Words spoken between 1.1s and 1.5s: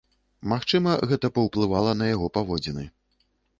гэта